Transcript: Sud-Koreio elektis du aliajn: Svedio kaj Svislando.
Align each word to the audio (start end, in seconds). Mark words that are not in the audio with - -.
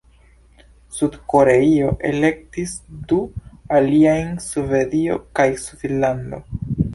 Sud-Koreio 0.99 1.91
elektis 2.11 2.73
du 3.11 3.19
aliajn: 3.81 4.33
Svedio 4.47 5.19
kaj 5.41 5.47
Svislando. 5.67 6.43